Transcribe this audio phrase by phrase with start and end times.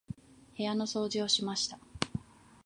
[0.57, 1.77] 部屋の掃除をしました。